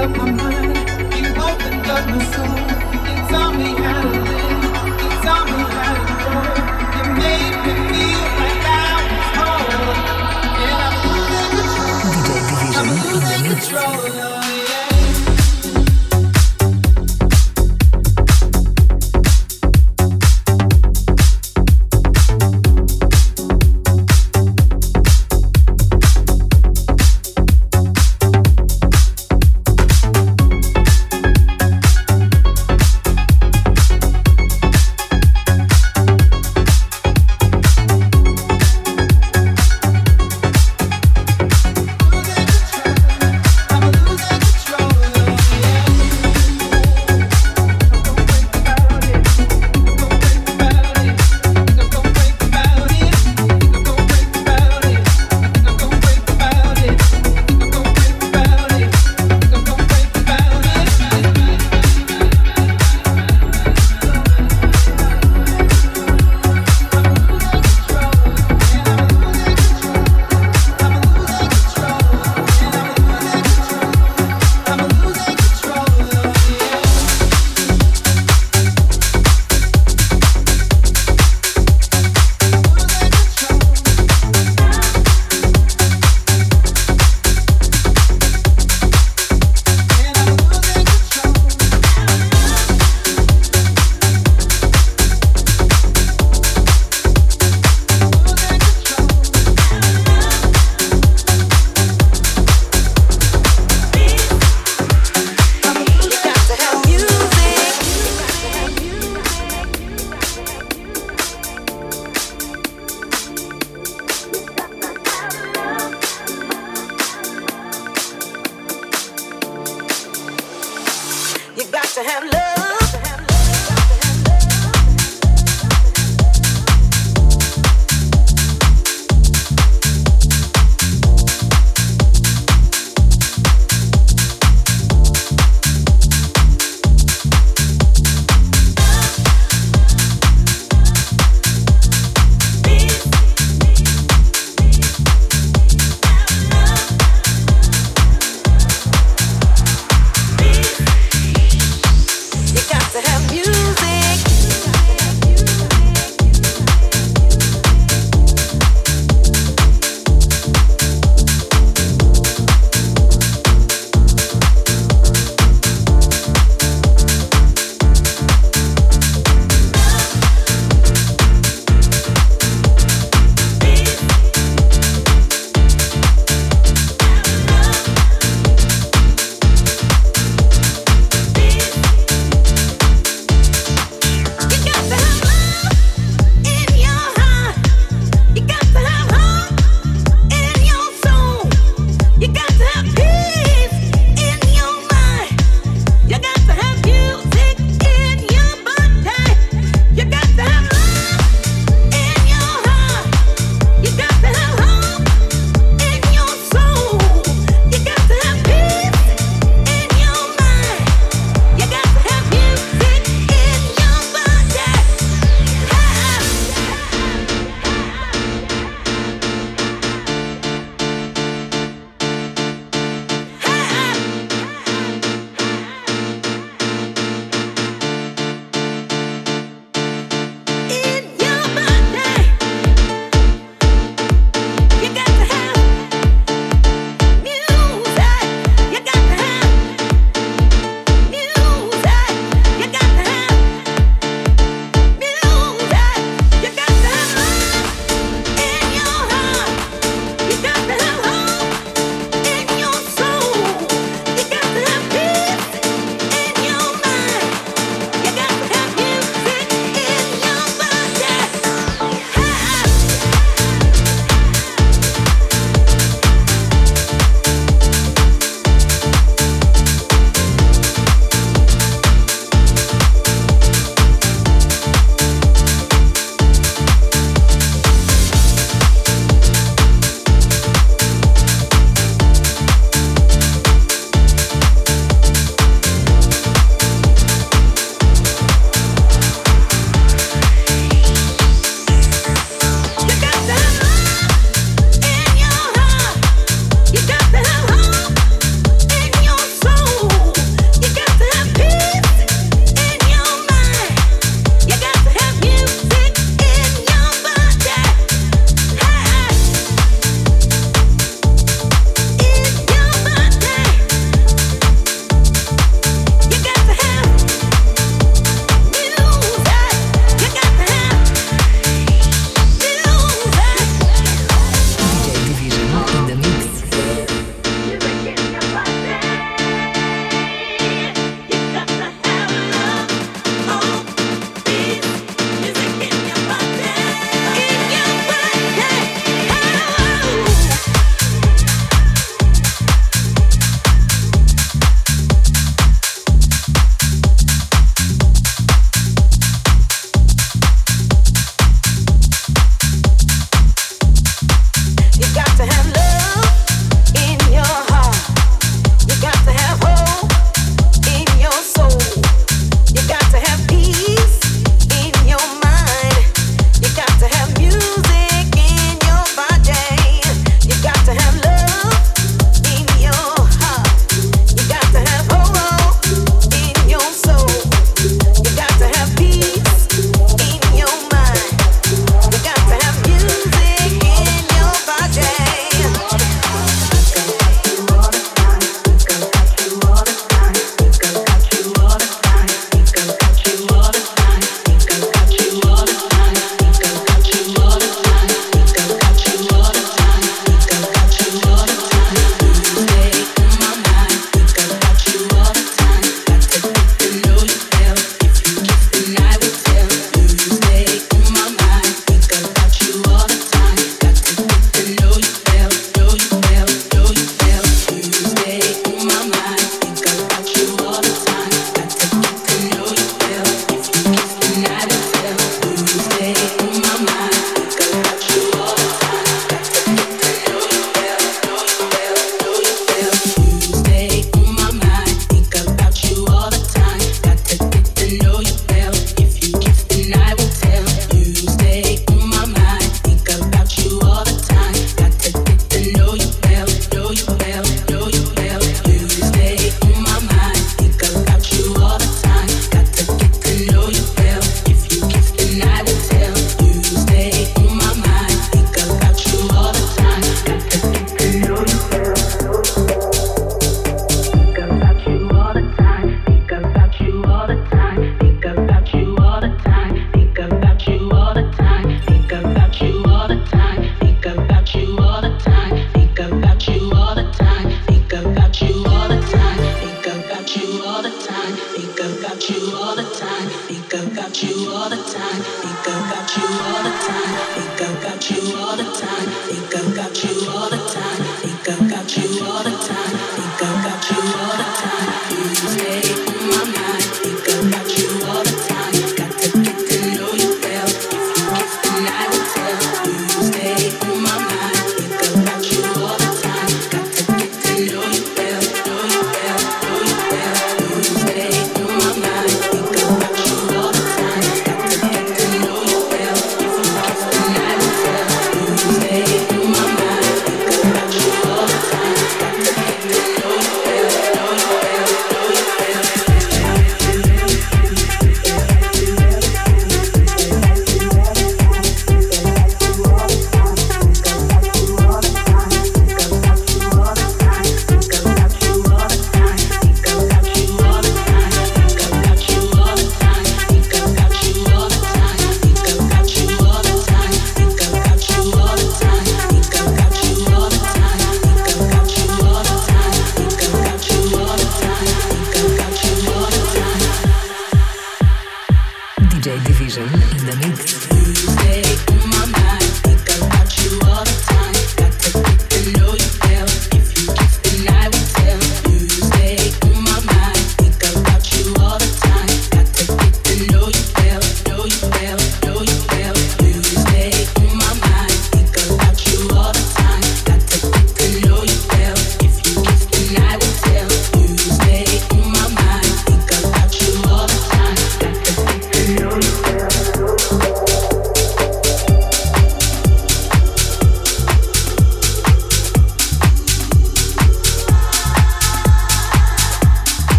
up 0.00 0.16
my 0.16 0.30
mind. 0.30 0.49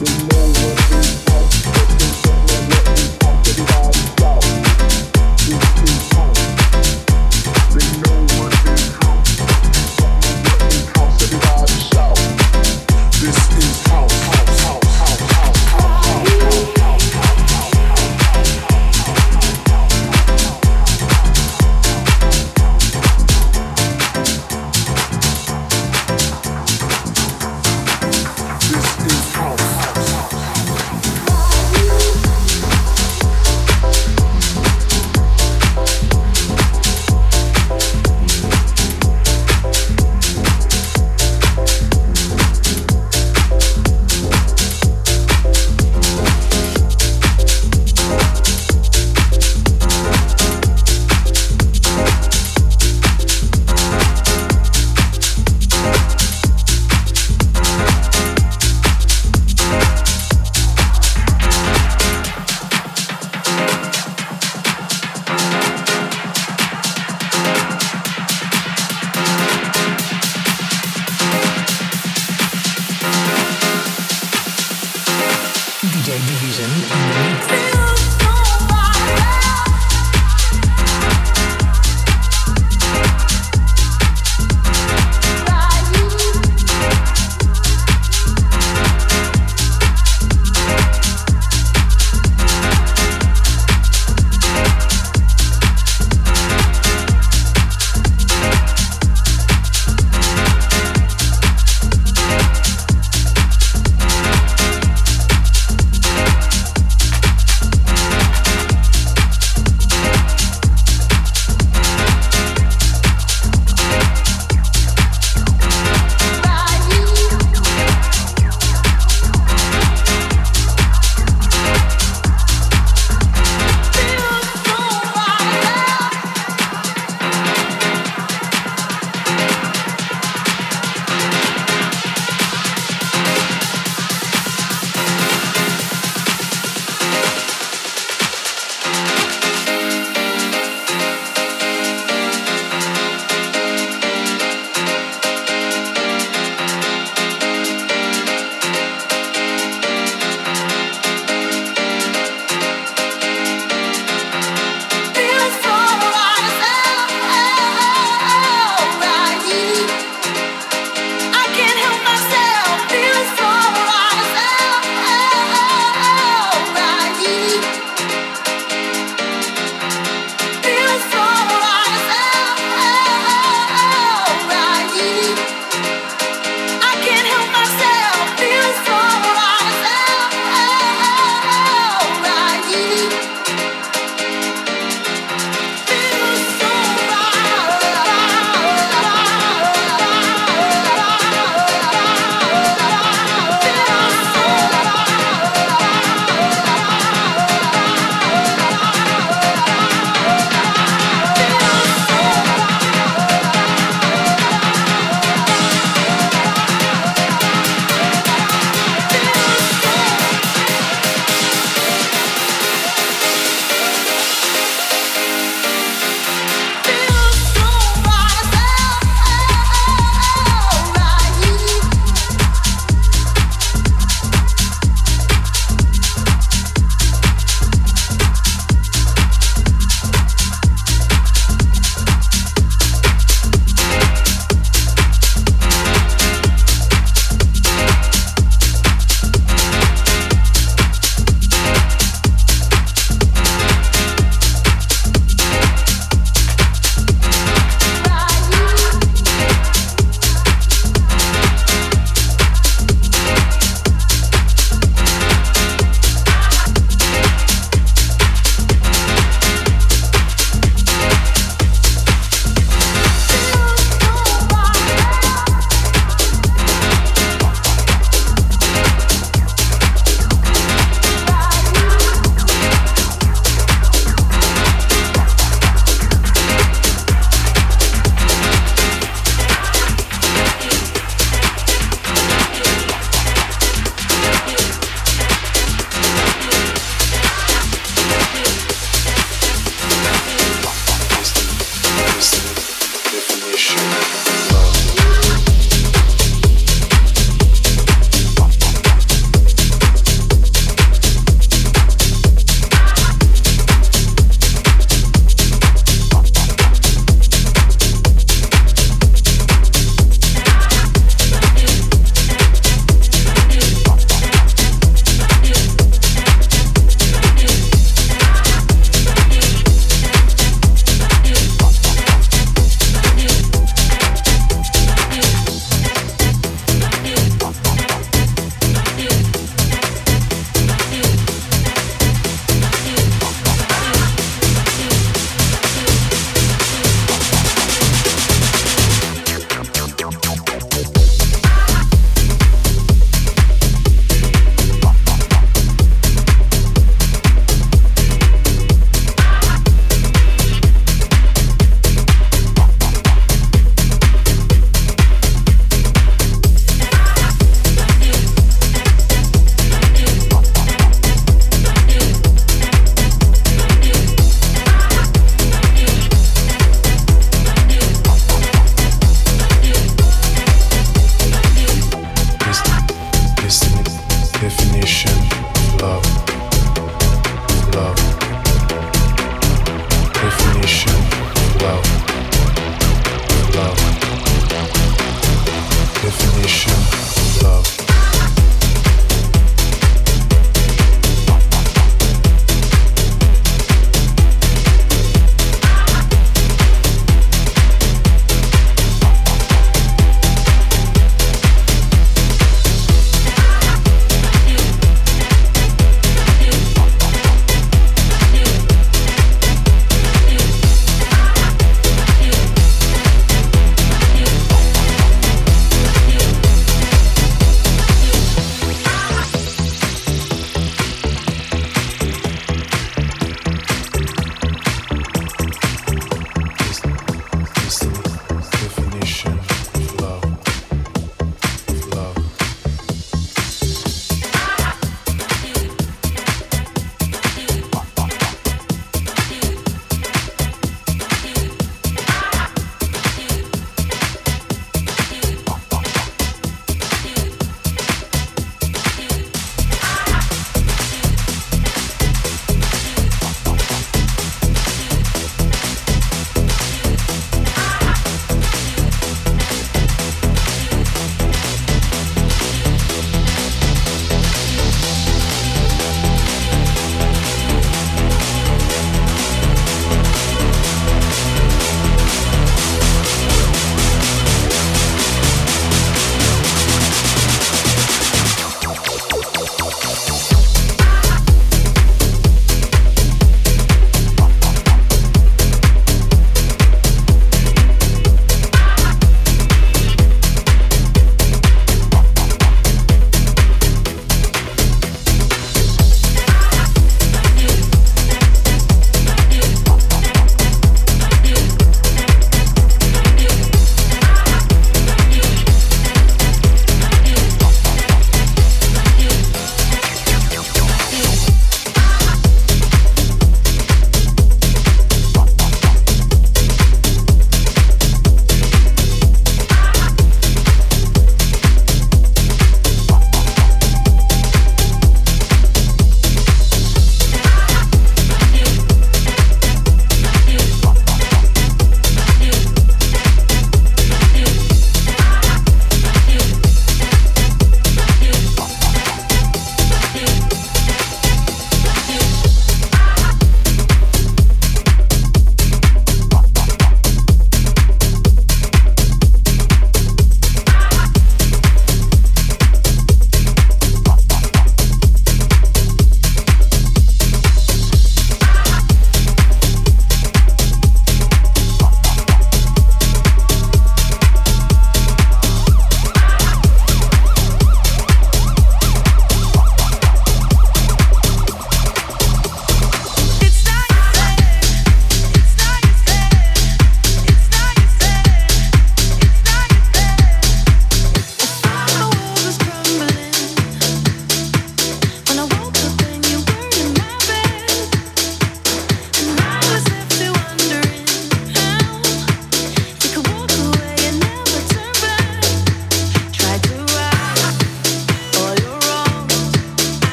The 0.00 0.37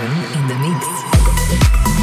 in 0.00 0.46
the 0.46 0.54
mix. 0.54 1.97